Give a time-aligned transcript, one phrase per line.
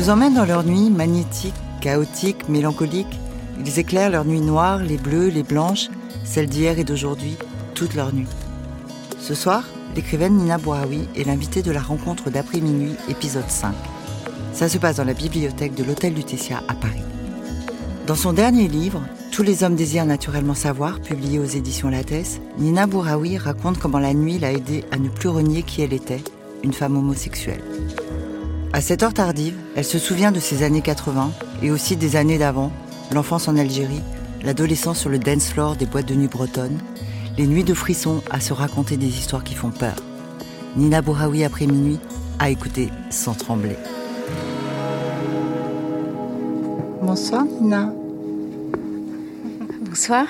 [0.00, 3.20] Nous emmènent dans leur nuit magnétique, chaotique, mélancolique.
[3.58, 5.88] Ils éclairent leur nuit noire, les bleus, les blanches,
[6.24, 7.36] celles d'hier et d'aujourd'hui,
[7.74, 8.26] toute leur nuit.
[9.18, 9.62] Ce soir,
[9.94, 13.74] l'écrivaine Nina Bouraoui est l'invitée de la rencontre d'après minuit, épisode 5.
[14.54, 17.04] Ça se passe dans la bibliothèque de l'Hôtel Lutetia à Paris.
[18.06, 22.86] Dans son dernier livre, Tous les hommes désirent naturellement savoir, publié aux éditions Lattès, Nina
[22.86, 26.24] Bouraoui raconte comment la nuit l'a aidée à ne plus renier qui elle était,
[26.64, 27.62] une femme homosexuelle.
[28.72, 32.38] À cette heure tardive, elle se souvient de ses années 80 et aussi des années
[32.38, 32.70] d'avant,
[33.10, 34.00] l'enfance en Algérie,
[34.44, 36.78] l'adolescence sur le dance floor des boîtes de nuit bretonnes,
[37.36, 39.96] les nuits de frissons à se raconter des histoires qui font peur.
[40.76, 41.98] Nina Bouraoui après minuit
[42.38, 43.76] à écouter sans trembler.
[47.02, 47.92] Bonsoir Nina.
[49.80, 50.26] Bonsoir.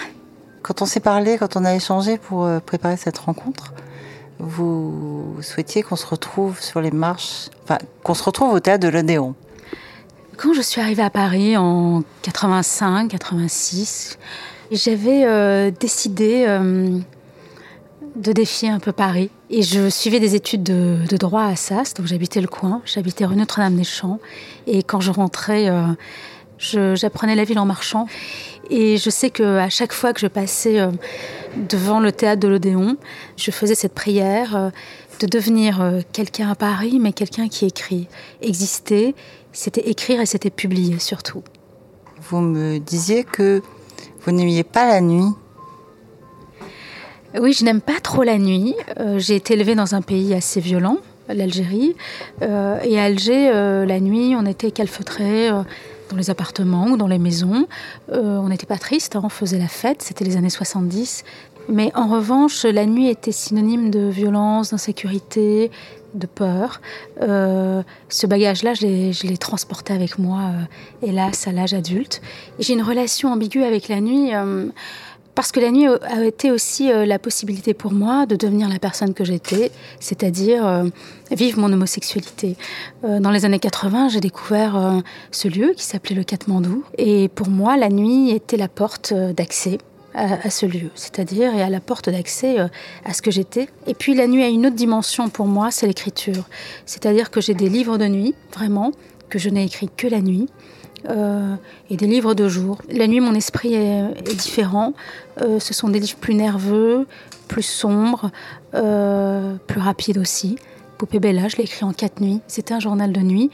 [0.62, 3.74] Quand on s'est parlé, quand on a échangé pour euh, préparer cette rencontre,
[4.40, 8.88] vous souhaitiez qu'on se retrouve sur les marches, enfin qu'on se retrouve au théâtre de
[8.88, 9.34] l'Odéon.
[10.36, 14.18] Quand je suis arrivée à Paris en 85, 86,
[14.70, 16.98] j'avais euh, décidé euh,
[18.16, 19.30] de défier un peu Paris.
[19.50, 23.36] Et je suivais des études de, droit à Assas, donc j'habitais le coin, j'habitais rue
[23.36, 24.18] Notre-Dame-des-Champs.
[24.66, 25.88] Et quand je rentrais, euh,
[26.60, 28.06] j'apprenais la ville en marchant.
[28.70, 30.92] Et je sais qu'à chaque fois que je passais euh,
[31.68, 32.96] devant le théâtre de l'Odéon,
[33.36, 34.70] je faisais cette prière euh,
[35.20, 38.06] de devenir euh, quelqu'un à Paris, mais quelqu'un qui écrit.
[38.42, 39.16] Exister,
[39.52, 41.42] c'était écrire et c'était publier surtout.
[42.28, 43.60] Vous me disiez que
[44.22, 45.34] vous n'aimiez pas la nuit.
[47.38, 48.74] Oui, je n'aime pas trop la nuit.
[48.98, 50.98] Euh, j'ai été élevée dans un pays assez violent,
[51.28, 51.94] l'Algérie.
[52.42, 55.50] Euh, et à Alger, euh, la nuit, on était calfeutrés
[56.10, 57.66] dans les appartements ou dans les maisons.
[58.12, 61.24] Euh, on n'était pas triste, hein, on faisait la fête, c'était les années 70.
[61.68, 65.70] Mais en revanche, la nuit était synonyme de violence, d'insécurité,
[66.14, 66.80] de peur.
[67.22, 72.20] Euh, ce bagage-là, je l'ai- transporté avec moi, euh, hélas, à l'âge adulte.
[72.58, 74.32] J'ai une relation ambiguë avec la nuit.
[75.34, 78.78] Parce que la nuit a été aussi euh, la possibilité pour moi de devenir la
[78.78, 79.70] personne que j'étais,
[80.00, 80.84] c'est-à-dire euh,
[81.30, 82.56] vivre mon homosexualité.
[83.04, 86.84] Euh, dans les années 80, j'ai découvert ce lieu qui s'appelait le Katmandou.
[86.98, 89.78] Et pour moi, la nuit était la porte d'accès
[90.14, 92.58] à, ce lieu, c'est-à-dire et à la porte d'accès
[93.04, 93.68] à ce que j'étais.
[93.86, 96.44] Et puis la nuit a une autre dimension pour moi, c'est l'écriture.
[96.84, 98.90] C'est-à-dire que j'ai des livres de nuit, vraiment,
[99.28, 100.48] que je n'ai écrits que la nuit.
[101.08, 101.54] Euh,
[101.88, 102.78] et des livres de jour.
[102.90, 104.92] La nuit, mon esprit est, différent.
[105.40, 107.06] Euh, ce sont des livres plus nerveux,
[107.48, 108.30] plus sombres,
[108.74, 110.56] euh, plus rapides aussi.
[110.98, 112.40] Poupée Bella, je l'ai écrit en quatre nuits.
[112.46, 113.50] C'était un journal de nuit,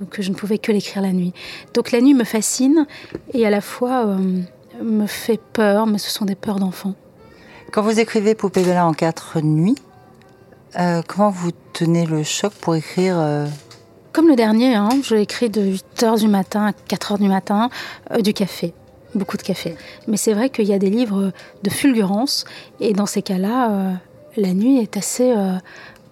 [0.00, 1.32] donc je ne pouvais que l'écrire la nuit.
[1.74, 2.86] Donc la nuit me fascine
[3.32, 4.16] et à la fois
[4.82, 6.94] me fait peur, mais ce sont des peurs d'enfant.
[7.70, 9.76] Quand vous écrivez Poupée Bella en quatre nuits,
[11.06, 13.46] comment vous tenez le choc pour écrire
[14.12, 17.70] Comme le dernier, hein, je écris de 8h du matin à 4h du matin,
[18.12, 18.72] euh, du café.
[19.14, 19.76] Beaucoup de café.
[20.06, 21.32] Mais c'est vrai qu'il y a des livres
[21.62, 22.44] de fulgurance,
[22.80, 23.92] et dans ces cas-là, euh,
[24.36, 25.32] la nuit est assez.
[25.36, 25.58] euh,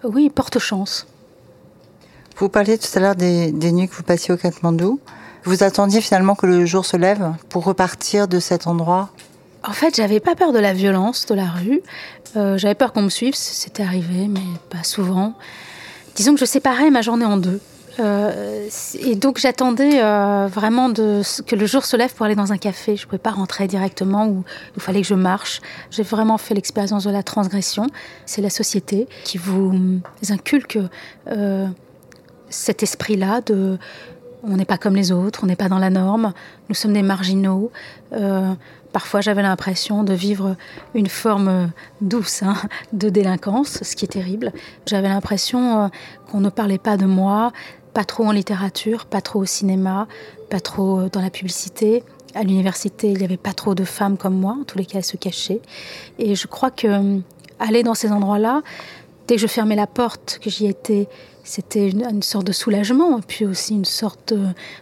[0.03, 1.07] oui, porte chance.
[2.37, 4.99] Vous parliez tout à l'heure des, des nuits que vous passiez au Katmandou.
[5.43, 9.09] Vous attendiez finalement que le jour se lève pour repartir de cet endroit?
[9.63, 11.81] En fait, j'avais pas peur de la violence de la rue.
[12.35, 15.33] Euh, j'avais peur qu'on me suive, c'était arrivé, mais pas souvent.
[16.15, 17.59] Disons que je séparais ma journée en deux.
[17.99, 18.69] Euh,
[18.99, 22.95] et donc j'attendais euh, vraiment que le jour se lève pour aller dans un café.
[22.95, 24.43] Je ne pouvais pas rentrer directement ou
[24.75, 25.61] il fallait que je marche.
[25.89, 27.87] J'ai vraiment fait l'expérience de la transgression.
[28.25, 29.99] C'est la société qui vous
[30.29, 30.79] inculque
[31.27, 31.67] euh,
[32.49, 33.77] cet esprit-là de
[34.43, 36.31] on n'est pas comme les autres, on n'est pas dans la norme,
[36.69, 37.71] nous sommes des marginaux.
[38.13, 38.53] Euh,
[38.93, 40.55] parfois, j'avais l'impression de vivre
[40.93, 41.71] une forme
[42.01, 42.55] douce hein,
[42.93, 44.53] de délinquance, ce qui est terrible.
[44.85, 45.89] J'avais l'impression
[46.31, 47.51] qu'on ne parlait pas de moi,
[47.97, 50.07] pas trop en littérature, pas trop au cinéma,
[50.51, 52.03] pas trop euh, dans la publicité.
[52.35, 54.99] À l'université, il n'y avait pas trop de femmes comme moi, en tous les cas,
[54.99, 55.61] elles se cachaient.
[56.19, 57.17] Et je crois que euh,
[57.57, 58.61] aller dans ces endroits-là,
[59.27, 61.09] dès que je fermais la porte, que j'y étais,
[61.43, 64.31] c'était une, sorte de soulagement, puis aussi une sorte,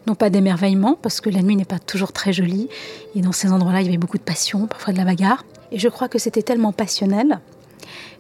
[0.07, 2.68] non pas d'émerveillement, parce que la nuit n'est pas toujours très jolie,
[3.15, 5.45] et dans ces endroits-là, il y avait beaucoup de passion, parfois de la bagarre.
[5.71, 7.39] Et je crois que c'était tellement passionnel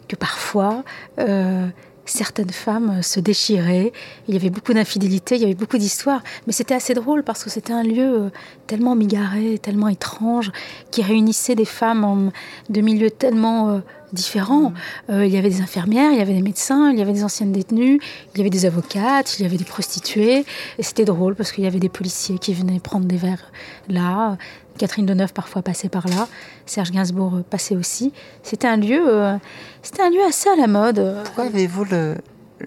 [0.07, 0.83] que parfois,
[1.19, 1.67] euh,
[2.05, 3.91] certaines femmes se déchiraient.
[4.27, 6.21] Il y avait beaucoup d'infidélité, il y avait beaucoup d'histoires.
[6.47, 8.29] Mais c'était assez drôle parce que c'était un lieu euh,
[8.67, 10.51] tellement migaré, tellement étrange,
[10.91, 12.31] qui réunissait des femmes
[12.69, 13.79] de milieux tellement euh,
[14.13, 14.73] différents.
[15.09, 15.23] Mm.
[15.23, 17.51] il y avait des infirmières, il y avait des médecins, il y avait des anciennes
[17.51, 17.99] détenues,
[18.33, 20.45] il y avait des avocates, il y avait des prostituées.
[20.77, 23.51] Et c'était drôle parce qu'il y avait des policiers qui venaient prendre des verres
[23.89, 24.37] là.
[24.77, 26.27] Catherine Deneuve parfois passait par là,
[26.65, 28.11] Serge Gainsbourg passait aussi.
[28.43, 29.37] C'était un lieu, euh,
[29.81, 31.21] c'était un lieu assez à la mode.
[31.23, 32.15] Pourquoi avez-vous le,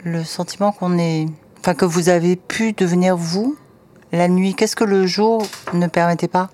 [0.05, 1.27] le sentiment qu'on est,
[1.61, 3.57] enfin que vous avez pu devenir vous
[4.13, 4.55] la nuit?
[4.55, 5.43] Qu'est-ce que le jour
[5.75, 6.49] ne permettait pas?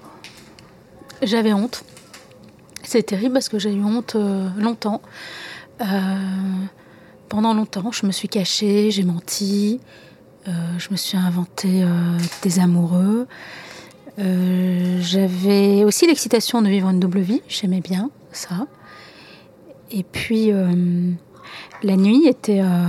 [1.23, 1.85] J'avais honte.
[2.85, 5.03] C'est terrible parce que j'ai eu honte euh, longtemps.
[5.81, 5.85] Euh,
[7.29, 9.81] pendant longtemps, je me suis cachée, j'ai menti,
[10.47, 11.85] je me suis inventé
[12.43, 13.27] des amoureux.
[14.19, 18.67] Euh, j'avais aussi l'excitation de vivre une double vie, j'aimais bien ça.
[19.91, 21.11] Et puis euh,
[21.83, 22.87] la nuit était euh,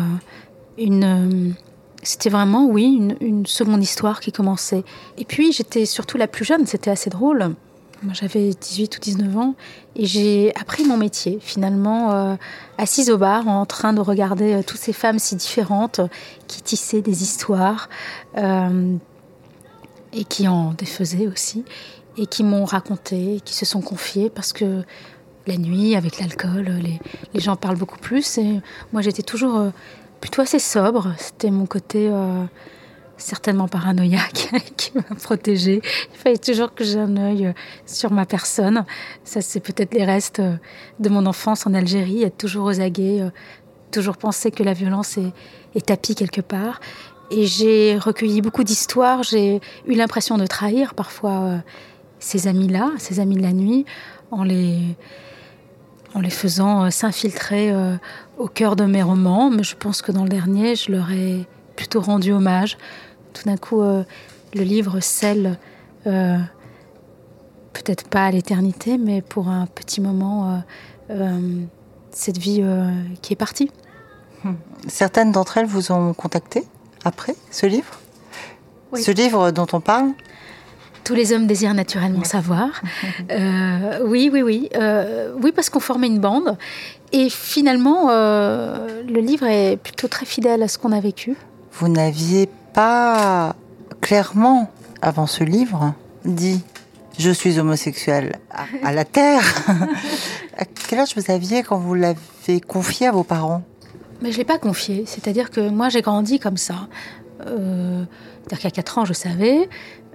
[0.77, 1.55] une.
[2.03, 4.83] c'était vraiment, oui, une, seconde histoire qui commençait.
[5.17, 7.55] Et puis j'étais surtout la plus jeune, c'était assez drôle.
[8.03, 9.55] Moi j'avais 18 ou 19 ans
[9.95, 12.37] et j'ai appris mon métier finalement
[12.77, 16.01] assise au bar en train de regarder toutes ces femmes si différentes
[16.47, 17.89] qui tissaient des histoires
[20.15, 21.65] et qui en défaisaient aussi,
[22.17, 24.83] et qui m'ont raconté, qui se sont confiés parce que
[25.45, 26.99] la nuit, avec l'alcool, les,
[27.33, 28.39] les, gens parlent beaucoup plus.
[28.39, 28.61] Et
[28.93, 29.69] moi, j'étais toujours euh,
[30.21, 31.13] plutôt assez sobre.
[31.19, 32.43] C'était mon côté euh,
[33.17, 35.81] certainement paranoïaque qui m'a protégée.
[36.13, 37.53] Il fallait toujours que j'ai un œil euh,
[37.85, 38.85] sur ma personne.
[39.23, 40.41] Ça, c'est peut-être les restes
[40.99, 43.29] de mon enfance en Algérie, être toujours aux aguets,
[43.91, 45.31] toujours penser que la violence est,
[45.75, 46.79] est tapie quelque part.
[47.31, 49.23] Et j'ai recueilli beaucoup d'histoires.
[49.23, 51.57] J'ai eu l'impression de trahir parfois euh,
[52.19, 53.85] ces amis-là, ces amis de la nuit,
[54.31, 54.79] en les,
[56.13, 57.95] en les faisant euh, s'infiltrer euh,
[58.37, 59.49] au cœur de mes romans.
[59.49, 62.77] Mais je pense que dans le dernier, je leur ai plutôt rendu hommage.
[63.35, 64.05] Tout d'un coup, le
[64.53, 65.59] livre scelle,
[66.03, 70.63] peut-être pas à l'éternité, mais pour un petit moment,
[72.11, 72.63] cette vie
[73.21, 73.69] qui est partie.
[74.87, 76.63] Certaines d'entre elles vous ont contacté
[77.03, 77.99] après ce livre?
[78.93, 80.11] Ce livre dont on parle?
[81.03, 82.69] Tous les hommes désirent naturellement savoir.
[83.31, 84.69] Euh, oui, oui, oui.
[84.75, 86.57] Euh, oui, parce qu'on formait une bande.
[87.11, 91.35] Et finalement, euh, le livre est plutôt très fidèle à ce qu'on a vécu.
[91.73, 93.55] Vous n'aviez pas
[94.01, 94.69] clairement,
[95.01, 95.93] avant ce livre,
[96.25, 96.61] dit
[97.17, 98.39] je suis homosexuel
[98.83, 99.41] à, la terre.
[100.57, 103.63] à quel âge vous aviez quand vous l'avez confié à vos parents?
[104.21, 105.05] Mais je ne l'ai pas confié.
[105.07, 106.87] C'est-à-dire que moi, j'ai grandi comme ça.
[107.47, 108.03] Euh,
[108.43, 109.69] C'est-à-dire qu'à 4 ans, je savais.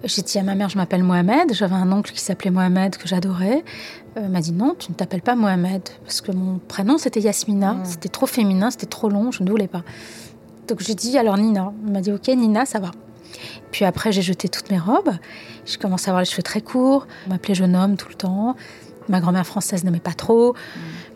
[0.05, 1.55] J'ai dit à ma mère, je m'appelle Mohamed.
[1.55, 3.65] J'avais un oncle qui s'appelait Mohamed, que j'adorais.
[4.19, 5.83] Euh, m'a dit non, tu ne t'appelles pas Mohamed.
[6.05, 7.75] Parce que mon prénom, c'était Yasmina.
[7.75, 7.85] Hmm.
[7.85, 9.83] C'était trop féminin, c'était trop long, je ne voulais pas.
[10.71, 11.73] Donc j'ai dit alors Nina.
[11.85, 12.93] Il m'a dit ok, Nina, ça va.
[13.73, 15.11] Puis après, j'ai jeté toutes mes robes.
[15.67, 17.09] J'ai commencé à avoir les cheveux très courts.
[17.27, 18.55] On m'appelait jeune homme tout le temps.
[19.09, 20.55] Ma grand-mère française n'aimait pas trop.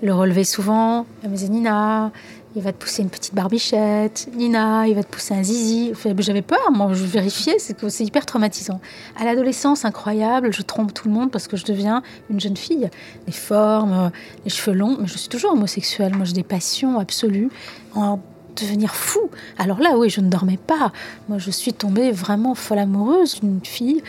[0.02, 1.06] Le relevait souvent.
[1.22, 2.10] Elle me disait Nina,
[2.56, 5.92] il va te pousser une petite barbichette, Nina, il va te pousser un zizi.
[6.18, 8.80] J'avais peur, moi, je vérifiais, c'est hyper traumatisant.
[9.16, 12.90] À l'adolescence, incroyable, je trompe tout le monde parce que je deviens une jeune fille.
[13.26, 14.10] Les formes,
[14.44, 16.14] les cheveux longs, mais je suis toujours homosexuelle.
[16.14, 17.50] Moi, j'ai des passions absolues
[18.56, 19.30] devenir fou.
[19.58, 20.92] Alors là, oui, je ne dormais pas.
[21.28, 24.02] Moi, je suis tombée vraiment folle amoureuse d'une fille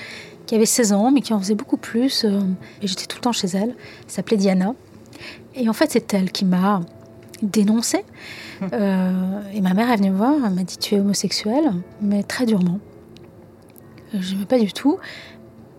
[0.45, 2.23] qui avait 16 ans, mais qui en faisait beaucoup plus.
[2.23, 2.39] Euh,
[2.81, 3.75] et j'étais tout le temps chez elle.
[4.05, 4.73] Elle s'appelait Diana.
[5.55, 6.81] Et en fait, c'est elle qui m'a
[7.41, 8.03] dénoncé.
[8.73, 12.23] Euh, et ma mère est venue me voir, elle m'a dit tu es homosexuel, mais
[12.23, 12.79] très durement.
[14.13, 14.97] Je n'aimais pas du tout.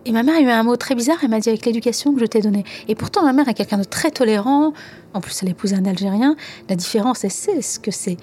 [0.05, 2.19] Et ma mère a eu un mot très bizarre, elle m'a dit avec l'éducation que
[2.19, 2.63] je t'ai donnée.
[2.87, 4.73] Et pourtant, ma mère est quelqu'un de très tolérant.
[5.13, 6.35] En plus, elle épouse un Algérien.
[6.69, 8.17] La différence, c'est ce que c'est.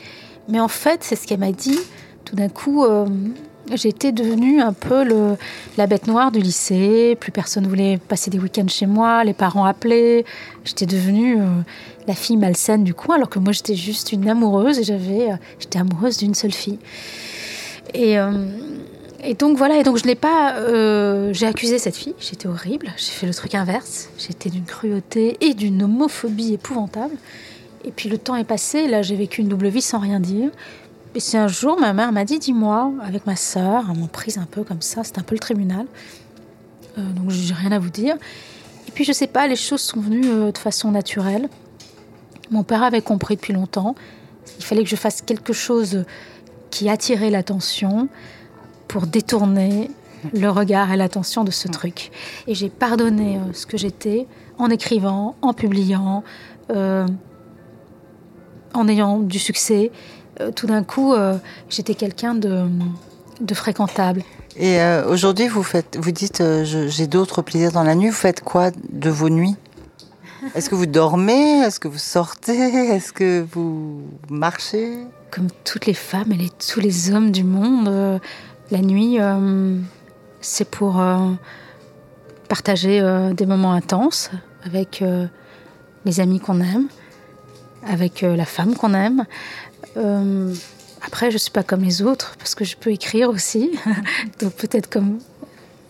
[0.48, 1.78] Mais en fait, c'est ce qu'elle m'a dit.
[2.24, 3.06] Tout d'un coup, euh,
[3.72, 5.04] j'étais devenue un peu
[5.76, 7.16] la bête noire du lycée.
[7.18, 9.24] Plus personne voulait passer des week-ends chez moi.
[9.24, 10.24] Les parents appelaient.
[10.64, 11.46] J'étais devenue euh,
[12.06, 15.36] la fille malsaine du coin, alors que moi j'étais juste une amoureuse et j'avais, euh,
[15.58, 16.78] j'étais amoureuse d'une seule fille.
[17.94, 18.16] Et,
[19.38, 20.56] donc voilà, et donc je n'ai pas,
[21.32, 22.14] j'ai accusé cette fille.
[22.18, 22.88] J'étais horrible.
[22.96, 24.08] J'ai fait le truc inverse.
[24.18, 27.14] J'étais d'une cruauté et d'une homophobie épouvantable.
[27.84, 28.88] Et puis le temps est passé.
[28.88, 30.50] Là, j'ai vécu une double vie sans rien dire.
[31.14, 34.38] Et c'est un jour, ma mère m'a dit, dis-moi, avec ma sœur, elle m'a prise
[34.38, 35.86] un peu comme ça, c'était un peu le tribunal.
[36.98, 38.16] Euh, donc j'ai rien à vous dire.
[38.88, 41.48] Et puis je sais pas, les choses sont venues euh, de façon naturelle.
[42.50, 43.94] Mon père avait compris depuis longtemps.
[44.58, 46.04] Il fallait que je fasse quelque chose
[46.70, 48.08] qui attirait l'attention
[48.88, 49.90] pour détourner
[50.32, 52.10] le regard et l'attention de ce truc.
[52.46, 54.26] Et j'ai pardonné euh, ce que j'étais
[54.58, 56.24] en écrivant, en publiant,
[56.70, 57.06] euh,
[58.74, 59.90] en ayant du succès.
[60.40, 61.14] Euh, tout d'un coup,
[61.70, 62.66] j'étais quelqu'un de,
[63.40, 64.22] de, fréquentable.
[64.56, 64.78] Et
[65.08, 68.08] aujourd'hui, vous faites, vous dites, j'ai d'autres plaisirs dans la nuit.
[68.08, 69.56] Vous faites quoi de vos nuits?
[70.54, 71.60] Est-ce que vous dormez?
[71.60, 72.52] Est-ce que vous sortez?
[72.52, 74.98] Est-ce que vous marchez?
[75.30, 78.20] Comme toutes les femmes et tous les hommes du monde,
[78.70, 79.18] la nuit,
[80.44, 81.30] c'est pour euh,
[82.48, 84.30] partager euh, des moments intenses
[84.64, 85.26] avec euh,
[86.04, 86.88] les amis qu'on aime,
[87.86, 89.24] avec la femme qu'on aime.
[91.02, 93.72] après, je ne suis pas comme les autres parce que je peux écrire aussi,
[94.40, 95.18] donc peut-être comme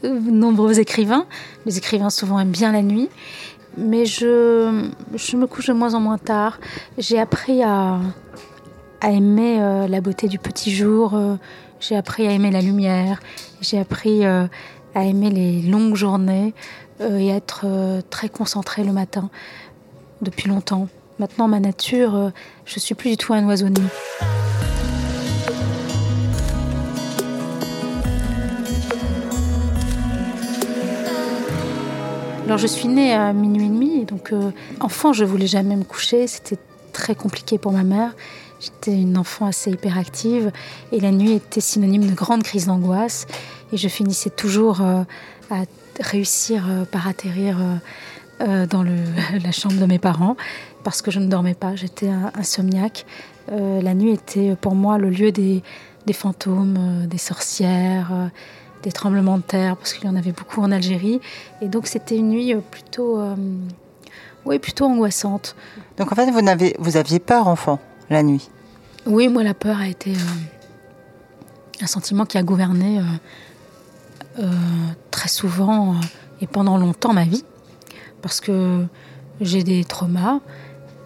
[0.03, 1.27] nombreux écrivains.
[1.67, 3.09] Les écrivains souvent aiment bien la nuit,
[3.77, 4.71] mais je,
[5.37, 6.59] me couche de moins en moins tard.
[6.99, 8.01] J'ai appris à,
[9.03, 11.19] aimer la beauté du petit jour.
[11.81, 13.21] j'ai appris à aimer la lumière.
[13.65, 14.47] J'ai appris euh,
[14.95, 16.53] à aimer les longues journées
[17.01, 19.31] euh, et à être euh, très concentrée le matin
[20.21, 20.89] depuis longtemps.
[21.19, 22.33] Maintenant, ma nature,
[22.65, 23.83] je suis plus du tout un oiseau de.
[32.45, 34.33] Alors je suis née à minuit et demi, donc
[34.81, 36.59] enfant je voulais jamais me coucher, c'était
[36.93, 38.15] très compliqué pour ma mère.
[38.61, 40.51] J'étais une enfant assez hyperactive
[40.91, 43.27] et la nuit était synonyme de grande crise d'angoisse.
[43.73, 45.03] Et je finissais toujours euh,
[45.51, 45.65] à
[46.01, 47.59] réussir euh, par atterrir
[48.41, 48.83] euh, dans
[49.45, 50.37] la chambre de mes parents
[50.85, 51.75] parce que je ne dormais pas.
[51.75, 53.07] J'étais insomniaque.
[53.51, 55.63] la nuit était pour moi le lieu des,
[56.13, 58.31] fantômes, des sorcières,
[58.83, 61.21] des tremblements de terre, parce qu'il y en avait beaucoup en Algérie.
[61.61, 63.21] Et donc c'était une nuit plutôt,
[64.45, 65.57] oui, plutôt angoissante.
[65.99, 68.51] Donc en fait, vous, n'avez, vous aviez peur, enfant, la nuit?
[69.07, 70.13] Oui, moi, la peur a été
[71.81, 73.01] un sentiment qui a gouverné
[74.39, 74.51] euh,
[75.11, 75.97] très souvent euh,
[76.41, 77.45] et pendant longtemps ma vie,
[78.23, 78.85] parce que
[79.41, 80.41] j'ai des traumas.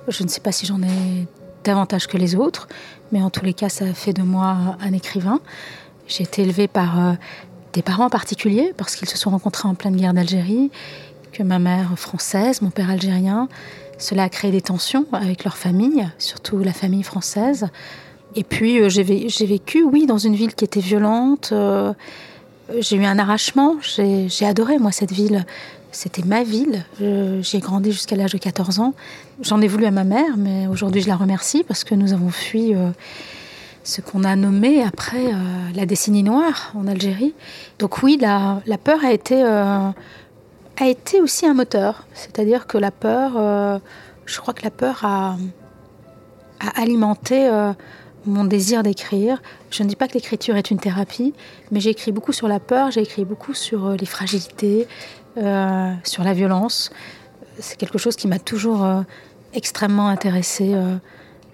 [0.08, 1.26] Je ne sais pas si j'en ai
[1.64, 2.68] davantage que les autres,
[3.12, 5.40] mais en tous les cas, ça a fait de moi un écrivain.
[6.06, 7.12] J'ai été élevée par euh,
[7.74, 10.70] des parents particuliers, parce qu'ils se sont rencontrés en pleine guerre d'Algérie,
[11.32, 13.48] que ma mère française, mon père algérien.
[13.98, 17.68] Cela a créé des tensions avec leur famille, surtout la famille française.
[18.34, 21.52] Et puis j'ai vécu, oui, dans une ville qui était violente,
[22.78, 23.76] j'ai eu un arrachement.
[23.82, 25.44] J'ai adoré, moi, cette ville.
[25.90, 26.84] C'était ma ville.
[27.00, 28.94] J'y ai grandi jusqu'à l'âge de 14 ans.
[29.40, 32.30] J'en ai voulu à ma mère, mais aujourd'hui, je la remercie parce que nous avons
[32.30, 32.90] fui euh,
[33.84, 35.36] ce qu'on a nommé après euh,
[35.74, 37.34] la décennie noire en Algérie.
[37.78, 39.90] Donc, oui, la, peur a été, euh,
[40.76, 42.06] a été aussi un moteur.
[42.12, 43.80] C'est-à-dire que la peur,
[44.26, 45.36] je crois que la peur a,
[46.60, 47.48] a alimenté
[48.26, 49.40] mon désir d'écrire.
[49.70, 51.32] Je ne dis pas que l'écriture est une thérapie,
[51.70, 54.86] mais j'ai écrit beaucoup sur la peur, j'ai écrit beaucoup sur les fragilités,
[55.38, 56.90] euh, sur la violence.
[57.58, 59.02] C'est quelque chose qui m'a toujours euh,
[59.54, 60.74] extrêmement intéressée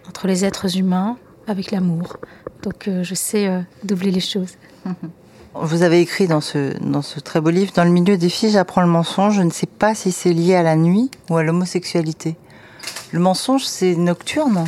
[0.08, 2.16] entre les êtres humains avec l'amour.
[2.62, 4.54] Donc je sais doubler les choses.
[5.54, 8.50] Vous avez écrit dans ce, dans ce très beau livre, Dans le milieu des filles,
[8.50, 9.36] j'apprends le mensonge.
[9.36, 12.34] Je ne sais pas si c'est lié à la nuit ou à l'homosexualité.
[13.12, 14.64] Le mensonge, c'est nocturne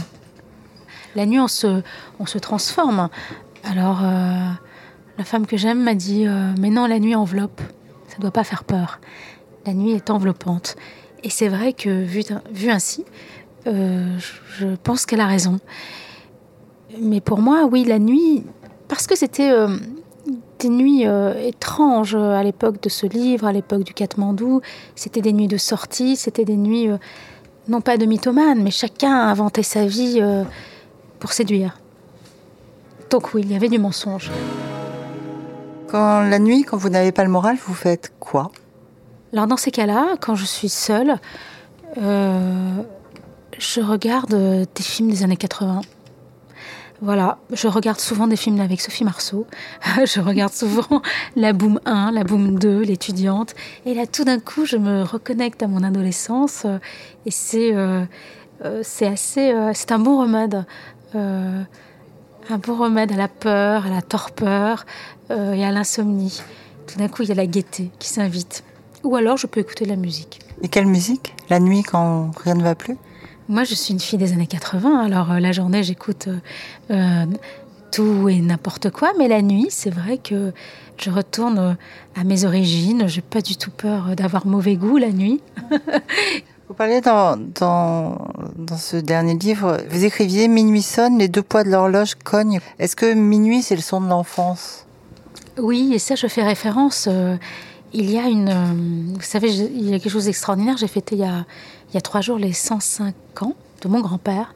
[1.16, 1.82] la nuit, on se,
[2.20, 3.08] on se transforme.
[3.64, 4.50] Alors, euh,
[5.18, 7.60] la femme que j'aime m'a dit euh, Mais non, la nuit enveloppe.
[8.16, 8.98] Ça ne doit pas faire peur.
[9.66, 10.74] La nuit est enveloppante.
[11.22, 12.02] Et c'est vrai que,
[12.50, 13.04] vu, ainsi,
[13.66, 14.16] euh,
[14.56, 15.60] je pense qu'elle a raison.
[16.98, 18.42] Mais pour moi, oui, la nuit,
[18.88, 19.52] parce que c'était
[20.60, 21.04] des nuits
[21.42, 24.62] étranges à l'époque de ce livre, à l'époque du Katmandou,
[24.94, 26.88] c'était des nuits de sortie, c'était des nuits,
[27.68, 30.22] non pas de mythomane, mais chacun a inventé sa vie
[31.18, 31.78] pour séduire.
[33.10, 34.30] Donc oui, il y avait du mensonge.
[35.88, 38.50] Quand la nuit, quand vous n'avez pas le moral, vous faites quoi?
[39.32, 41.16] Alors dans ces cas-là, quand je suis seule,
[41.98, 42.82] euh,
[43.58, 45.82] je regarde des films des années 80.
[47.02, 49.46] Voilà, je regarde souvent des films avec Sophie Marceau.
[50.04, 51.02] je regarde souvent
[51.36, 53.54] la Boom 1, la Boom 2, l'étudiante.
[53.84, 56.66] Et là, tout d'un coup, je me reconnecte à mon adolescence.
[57.26, 58.04] Et c'est euh,
[58.64, 60.64] euh, c'est assez, c'est un bon remède
[62.50, 64.86] un bon remède à la peur, à la torpeur
[65.30, 66.42] euh, et à l'insomnie.
[66.86, 68.64] Tout d'un coup, il y a la gaieté qui s'invite.
[69.04, 70.40] Ou alors, je peux écouter de la musique.
[70.62, 71.34] Et quelle musique?
[71.50, 72.96] La nuit, quand rien ne va plus?
[73.48, 75.04] Moi, je suis une fille des années 80.
[75.04, 76.28] Alors, euh, la journée, j'écoute
[77.92, 79.12] tout et n'importe quoi.
[79.18, 80.52] Mais la nuit, c'est vrai que
[80.98, 81.76] je retourne
[82.14, 83.06] à mes origines.
[83.06, 85.40] J'ai pas du tout peur d'avoir mauvais goût la nuit.
[86.68, 89.78] Vous parlez dans, dans, ce dernier livre.
[89.88, 92.58] Vous écriviez Minuit sonne, les deux poids de l'horloge cognent.
[92.80, 94.84] Est-ce que minuit, c'est le son de l'enfance?
[95.58, 97.06] Oui, et ça, je fais référence.
[97.08, 97.36] Euh,
[97.92, 98.48] il y a une.
[98.48, 100.76] Euh, vous savez, il y a quelque chose d'extraordinaire.
[100.76, 101.44] J'ai fêté il y, a,
[101.90, 104.52] il y a trois jours les 105 ans de mon grand-père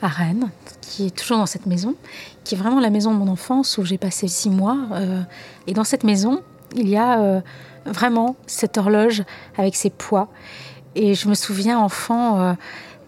[0.00, 0.48] à Rennes,
[0.80, 1.94] qui est toujours dans cette maison,
[2.42, 4.78] qui est vraiment la maison de mon enfance où j'ai passé six mois.
[4.92, 5.20] Euh,
[5.66, 6.40] et dans cette maison,
[6.74, 7.42] il y a
[7.84, 9.24] vraiment cette horloge
[9.58, 10.28] avec ses poids.
[10.94, 12.52] Et je me souviens, enfant, euh,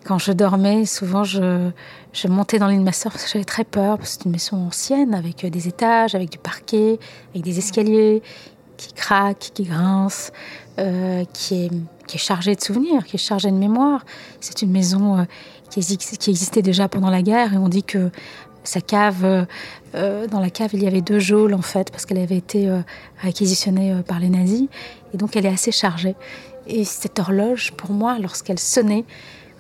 [0.05, 1.71] quand je dormais, souvent je,
[2.13, 4.25] je montais dans l'île de ma soeur parce que j'avais très peur, parce que c'est
[4.27, 6.99] une maison ancienne avec euh, des étages, avec du parquet,
[7.31, 8.23] avec des escaliers
[8.77, 10.33] qui craquent, qui grincent,
[10.79, 11.71] euh, qui, est,
[12.07, 14.05] qui est chargée de souvenirs, qui est chargée de mémoire.
[14.41, 15.27] C'est une maison
[15.71, 18.11] qui, qui, existait déjà pendant la guerre et on dit que
[18.65, 19.47] sa cave,
[19.93, 22.71] dans la cave, il y avait deux geôles en fait, parce qu'elle avait été
[23.19, 24.69] réquisitionnée par les nazis.
[25.15, 26.15] Et donc elle est assez chargée.
[26.75, 29.05] Et cette horloge, pour moi, lorsqu'elle sonnait,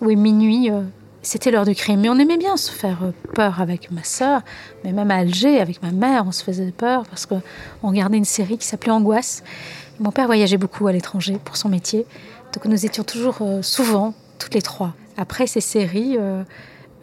[0.00, 0.81] oui, minuit, euh,
[1.21, 2.00] c'était l'heure du crime.
[2.00, 4.40] Mais on aimait bien se faire euh, peur avec ma sœur,
[4.83, 7.42] mais même à Alger, avec ma mère, on se faisait peur parce qu'on
[7.83, 9.45] regardait une série qui s'appelait Angoisse.
[10.00, 12.07] mon père voyageait beaucoup à l'étranger pour son métier,
[12.54, 14.95] donc nous étions toujours euh, souvent toutes les trois.
[15.19, 16.16] Après ces séries,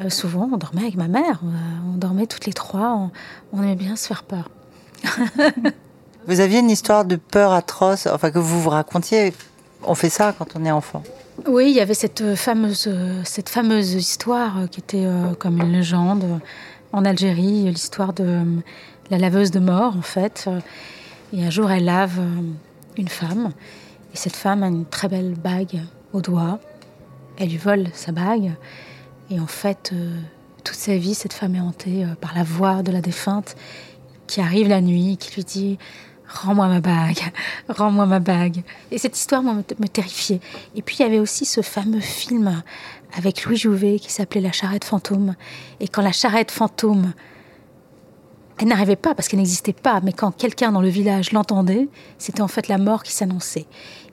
[0.10, 1.42] souvent on dormait avec ma mère,
[1.94, 3.12] on dormait toutes les trois, on,
[3.54, 4.50] on aimait bien se faire peur.
[6.28, 9.32] vous aviez une histoire de peur atroce, enfin que vous vous racontiez
[9.84, 11.04] on fait ça quand on est enfant.
[11.48, 12.90] Oui, il y avait cette fameuse,
[13.24, 16.40] cette fameuse histoire qui était euh, comme une légende
[16.92, 18.42] en Algérie, l'histoire de
[19.10, 20.50] la laveuse de mort en fait.
[21.32, 22.42] Et un jour, elle lave euh,
[22.98, 23.52] une femme,
[24.14, 25.80] et cette femme a une très belle bague
[26.12, 26.60] au doigt.
[27.38, 28.52] Elle lui vole sa bague,
[29.32, 30.20] et en fait, euh,
[30.64, 33.56] toute sa vie, cette femme est hantée par la voix de la défunte
[34.28, 35.78] qui arrive la nuit, qui lui dit
[36.30, 37.20] Rends-moi ma bague,
[37.70, 38.62] rends-moi ma bague.
[38.92, 40.40] Et cette histoire me, me terrifiait.
[40.76, 42.62] Et puis il y avait aussi ce fameux film
[43.18, 45.36] avec Louis Jouvet qui s'appelait La charrette fantôme.
[45.80, 47.14] Et quand la charrette fantôme,
[48.60, 52.42] elle n'arrivait pas parce qu'elle n'existait pas, mais quand quelqu'un dans le village l'entendait, c'était
[52.42, 53.66] en fait la mort qui s'annonçait.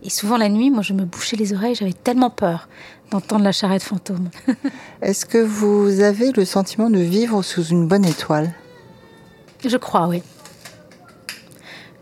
[0.02, 2.68] Et souvent la nuit, moi je me bouchais les oreilles, j'avais tellement peur
[3.10, 4.30] d'entendre la charrette fantôme.
[5.02, 8.54] Est-ce que vous avez le sentiment de vivre sous une bonne étoile?
[9.64, 10.22] Je crois, oui.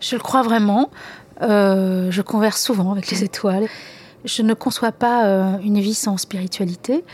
[0.04, 0.90] Je le crois vraiment.
[1.40, 3.66] Euh, je converse souvent avec les étoiles.
[4.26, 7.04] Je ne conçois pas euh, une vie sans spiritualité,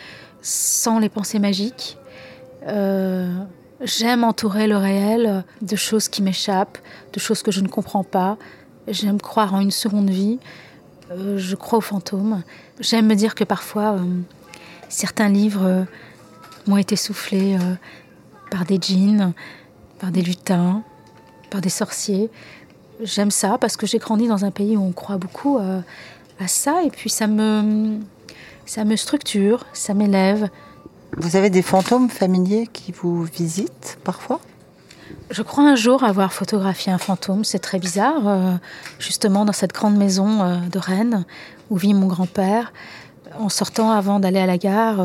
[0.42, 1.98] sans les pensées magiques.
[2.66, 3.32] Euh,
[3.80, 6.78] j'aime entourer le réel de choses qui m'échappent,
[7.12, 8.36] de choses que je ne comprends pas.
[8.88, 10.40] J'aime croire en une seconde vie.
[11.36, 12.42] je crois aux fantômes.
[12.80, 13.98] J'aime me dire que parfois,
[14.88, 15.86] certains livres
[16.66, 17.56] m'ont été soufflés
[18.50, 19.32] par des djinns,
[20.00, 20.82] par des lutins,
[21.50, 22.30] par des sorciers
[23.02, 25.80] j'aime ça parce que j'ai grandi dans un pays où on croit beaucoup euh,
[26.38, 27.98] à ça et puis ça me,
[28.66, 30.48] ça me structure, ça m'élève.
[31.16, 34.40] Vous avez des fantômes familiers qui vous visitent parfois?
[35.30, 38.54] Je crois un jour avoir photographié un fantôme, c'est très bizarre, euh,
[38.98, 41.24] justement dans cette grande maison euh, de Rennes
[41.68, 42.72] où vit mon grand-père.
[43.38, 45.04] En sortant avant d'aller à la gare,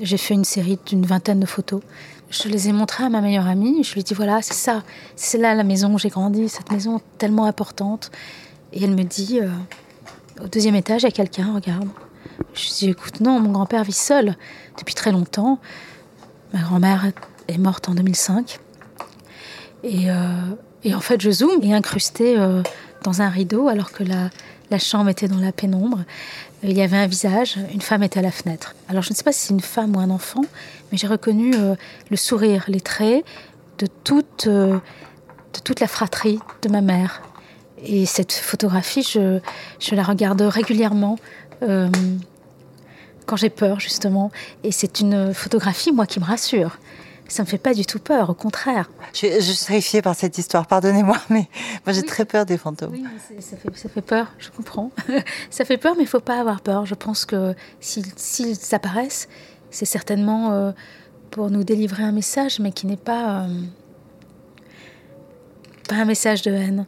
[0.00, 1.82] j'ai fait une série d'une vingtaine de photos.
[2.30, 3.84] Je les ai montrés à ma meilleure amie.
[3.84, 4.82] Je lui ai dit voilà, c'est ça,
[5.14, 8.10] c'est là la maison où j'ai grandi, cette maison tellement importante.
[8.72, 9.48] Et elle me dit euh,
[10.42, 11.88] au deuxième étage, il y a quelqu'un, regarde.
[12.54, 14.36] Je dit écoute, non, mon grand-père vit seul
[14.78, 15.58] depuis très longtemps.
[16.52, 17.12] Ma grand-mère
[17.48, 18.58] est morte en 2005.
[19.84, 20.14] Et, euh,
[20.84, 22.62] et, en fait, je zoome et incrusté euh,
[23.02, 24.30] dans un rideau alors que la,
[24.70, 26.04] la chambre était dans la pénombre.
[26.62, 28.74] Il y avait un visage, une femme était à la fenêtre.
[28.88, 30.42] Alors je ne sais pas si c'est une femme ou un enfant,
[30.90, 31.74] mais j'ai reconnu euh,
[32.10, 33.24] le sourire, les traits
[33.78, 34.78] de toute, euh,
[35.54, 37.22] de toute la fratrie de ma mère.
[37.84, 39.38] Et cette photographie, je,
[39.78, 41.18] je la regarde régulièrement
[41.62, 41.88] euh,
[43.26, 44.30] quand j'ai peur, justement.
[44.64, 46.78] Et c'est une photographie, moi, qui me rassure
[47.28, 48.90] ça me fait pas du tout peur, au contraire.
[49.12, 51.48] Je, je suis terrifiée par cette histoire, pardonnez-moi, mais
[51.84, 52.92] moi j'ai très peur des fantômes.
[52.92, 53.04] Oui,
[53.40, 54.90] ça fait, ça fait, peur, je comprends.
[55.50, 56.86] ça fait peur, mais il faut pas avoir peur.
[56.86, 59.28] Je pense que s'ils apparaissent,
[59.70, 60.72] c'est certainement euh,
[61.30, 63.48] pour nous délivrer un message, mais qui n'est pas, euh,
[65.88, 66.86] pas un message de haine.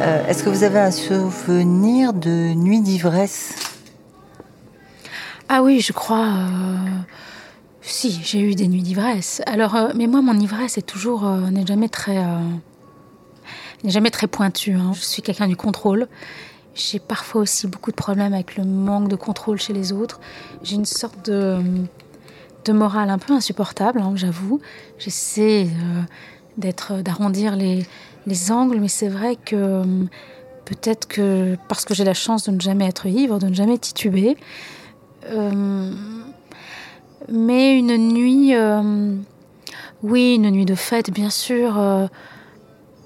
[0.00, 3.54] Euh, est-ce que vous avez un souvenir de nuit d'ivresse?
[5.48, 6.24] Ah oui, je crois.
[6.24, 6.86] Euh,
[7.82, 9.42] si, j'ai eu des nuits d'ivresse.
[9.46, 12.24] Alors, euh, mais moi, mon ivresse est toujours n'est jamais très
[13.82, 14.74] n'est jamais très pointue.
[14.74, 14.92] Hein.
[14.94, 16.06] Je suis quelqu'un du contrôle.
[16.76, 20.20] J'ai parfois aussi beaucoup de problèmes avec le manque de contrôle chez les autres.
[20.62, 21.58] J'ai une sorte de
[22.64, 24.60] de morale un peu insupportable, hein, j'avoue.
[24.98, 25.68] J'essaie
[26.56, 27.86] d'être, d'arrondir les,
[28.28, 29.84] les angles, mais c'est vrai que euh,
[30.64, 33.78] peut-être que parce que j'ai la chance de ne jamais être ivre, de ne jamais
[33.78, 34.36] tituber,
[35.30, 35.92] euh,
[37.28, 39.14] mais une nuit, euh,
[40.02, 41.76] oui, une nuit de fête, bien sûr.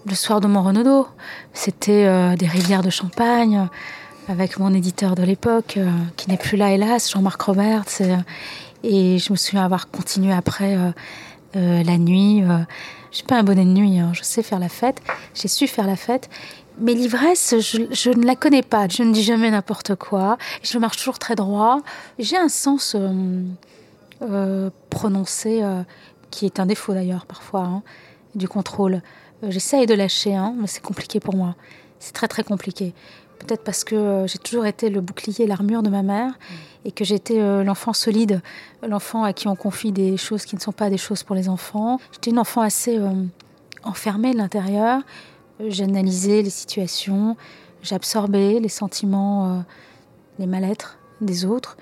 [0.05, 1.07] le soir de mon Renaudot,
[1.55, 3.69] c'était des rivières de champagne
[4.29, 5.79] avec mon éditeur de l'époque,
[6.17, 8.03] qui n'est plus là, hélas, Jean-Marc Roberts.
[8.85, 10.77] Et, je me souviens avoir continué après
[11.55, 12.45] la nuit.
[13.13, 14.13] Je suis pas un bonnet de nuit, hein.
[14.15, 15.03] je sais faire la fête,
[15.35, 16.31] j'ai su faire la fête.
[16.79, 18.89] Mais l'ivresse, je, ne la connais pas.
[18.89, 20.39] Je ne dis jamais n'importe quoi.
[20.63, 21.81] Je marche toujours très droit.
[22.19, 23.43] J'ai un sens euh,
[24.23, 25.83] euh, prononcé, euh,
[26.31, 27.83] qui est un défaut d'ailleurs parfois, hein,
[28.35, 29.03] du contrôle.
[29.47, 31.55] J'essaye de lâcher, hein, mais c'est compliqué pour moi.
[31.99, 32.95] C'est très très compliqué.
[33.47, 36.33] Peut-être parce que j'ai toujours été le bouclier, l'armure de ma mère
[36.85, 38.41] et que j'étais euh, l'enfant solide,
[38.87, 41.49] l'enfant à qui on confie des choses qui ne sont pas des choses pour les
[41.49, 41.99] enfants.
[42.13, 43.11] J'étais une enfant assez euh,
[43.83, 45.03] enfermée de l'intérieur.
[45.61, 47.37] J'analysais les situations,
[47.83, 49.61] j'absorbais les sentiments, euh,
[50.39, 51.77] les mal-être des autres.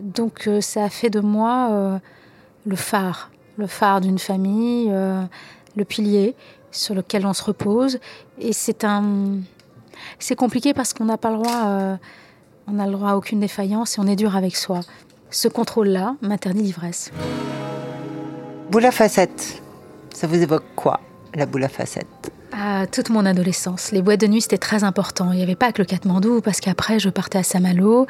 [0.00, 2.00] Donc ça a fait de moi
[2.64, 6.34] le phare, le phare d'une famille, le pilier
[6.70, 7.98] sur lequel on se repose.
[8.38, 9.34] Et c'est un,
[10.22, 11.98] c'est compliqué parce qu'on n'a pas le droit
[12.68, 14.80] on n'a le droit à aucune défaillance et on est dur avec soi.
[15.30, 17.10] Ce contrôle-là m'interdit l'ivresse.
[18.70, 19.62] Boule à facettes,
[20.14, 21.00] ça vous évoque quoi,
[21.34, 22.30] la boule à facettes?
[22.52, 23.92] Ah, toute mon adolescence.
[23.92, 25.32] Les boîtes de nuit, c'était très important.
[25.32, 28.06] Il n'y avait pas que le Katmandou, parce qu'après, je partais à Saint-Malo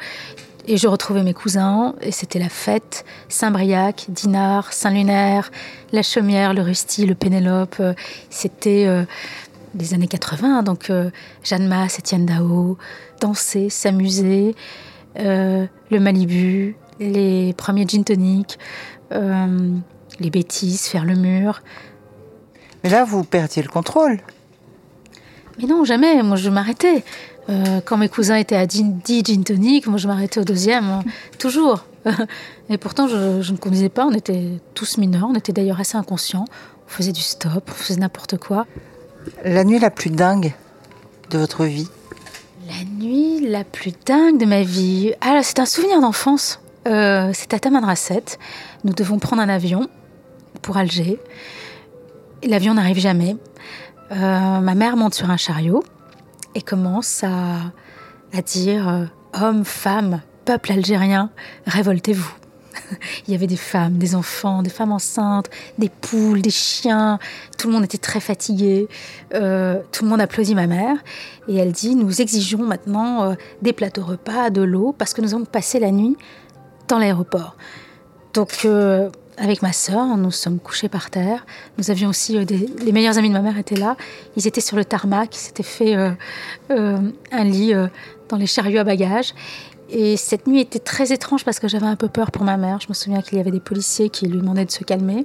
[0.65, 3.03] et je retrouvais mes cousins, et c'était la fête.
[3.27, 5.51] Saint-Briac, Dinard, Saint-Lunaire,
[5.91, 7.81] La Chaumière, le Rusty, le Pénélope.
[8.29, 9.03] C'était euh,
[9.73, 11.09] des années 80, donc euh,
[11.43, 12.77] Jeanne Masse, Étienne Dao,
[13.19, 14.55] danser, s'amuser,
[15.19, 18.59] euh, le Malibu, les premiers gin tonic,
[19.11, 19.71] euh,
[20.19, 21.61] les bêtises, faire le mur.
[22.83, 24.19] Mais là, vous perdiez le contrôle.
[25.59, 26.21] Mais non, jamais.
[26.23, 27.03] Moi, je m'arrêtais.
[27.85, 31.03] quand mes cousins étaient à 10 gin tonic, moi, je m'arrêtais au deuxième, hein,
[31.39, 31.85] toujours.
[32.69, 34.05] Et pourtant, je, je, ne conduisais pas.
[34.05, 35.27] On était tous mineurs.
[35.29, 36.45] On était d'ailleurs assez inconscients.
[36.85, 38.65] On faisait du stop, on faisait n'importe quoi.
[39.43, 40.53] La nuit la plus dingue
[41.29, 41.89] de votre vie
[42.67, 45.13] La nuit la plus dingue de ma vie.
[45.21, 46.59] Ah, c'est un souvenir d'enfance.
[46.87, 48.23] Euh, c'est à Tamanrasset.
[48.83, 49.89] Nous devons prendre un avion
[50.61, 51.19] pour Alger.
[52.43, 53.37] L'avion n'arrive jamais.
[54.11, 55.83] Euh, ma mère monte sur un chariot
[56.55, 57.71] et commence à,
[58.45, 61.29] dire euh, Hommes, femmes, peuple algérien,
[61.65, 62.42] révoltez-vous.
[63.27, 67.19] Il y avait des femmes, des enfants, des femmes enceintes, des poules, des chiens.
[67.57, 68.87] Tout le monde était très fatigué.
[69.33, 70.97] Euh, tout le monde applaudit ma mère.
[71.47, 75.33] Et elle dit, nous exigeons maintenant euh, des plateaux repas, de l'eau, parce que nous
[75.33, 76.17] avons passé la nuit
[76.87, 77.55] dans l'aéroport.
[78.33, 81.45] Donc, euh, avec ma sœur, nous sommes couchés par terre.
[81.77, 83.95] Nous avions aussi les meilleurs amis de ma mère étaient là.
[84.37, 85.95] Ils étaient sur le tarmac, ils s'étaient fait
[86.69, 87.73] un lit
[88.29, 89.33] dans les chariots à bagages.
[89.95, 92.79] Et cette nuit était très étrange parce que j'avais un peu peur pour ma mère.
[92.81, 95.23] Je me souviens qu'il y avait des policiers qui lui demandaient de se calmer.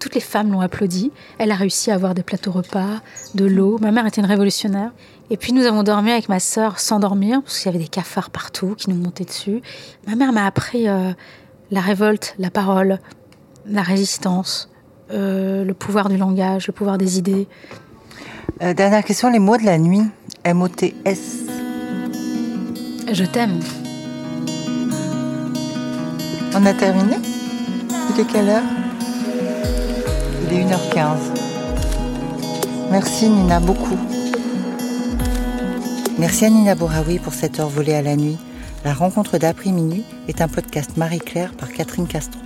[0.00, 1.12] Toutes les femmes l'ont applaudi.
[1.38, 3.00] Elle a réussi à avoir des plateaux repas,
[3.36, 3.78] de l'eau.
[3.80, 4.90] Ma mère était une révolutionnaire.
[5.30, 7.88] Et puis nous avons dormi avec ma sœur sans dormir parce qu'il y avait des
[7.88, 9.62] cafards partout qui nous montaient dessus.
[10.08, 11.12] Ma mère m'a appris euh,
[11.70, 12.98] la révolte, la parole,
[13.66, 14.68] la résistance,
[15.12, 17.46] euh, le pouvoir du langage, le pouvoir des idées.
[18.62, 20.02] Euh, dernière question, les mots de la nuit.
[20.42, 21.44] M-O-T-S.
[23.12, 23.60] Je t'aime.
[26.54, 27.16] On a terminé
[28.10, 28.62] Il est quelle heure
[30.44, 31.16] Il est 1h15.
[32.90, 33.98] Merci Nina beaucoup.
[36.18, 38.38] Merci à Nina Bouraoui pour cette heure volée à la nuit.
[38.84, 42.40] La rencontre d'après-minuit est un podcast Marie-Claire par Catherine Castro.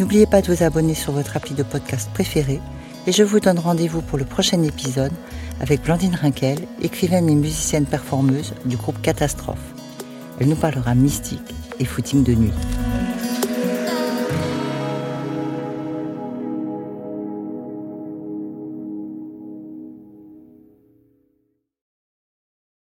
[0.00, 2.60] N'oubliez pas de vous abonner sur votre appli de podcast préféré
[3.06, 5.12] et je vous donne rendez-vous pour le prochain épisode
[5.60, 9.74] avec Blandine Rinkel, écrivaine et musicienne performeuse du groupe Catastrophe.
[10.40, 12.52] Elle nous parlera mystique et footing de nuit.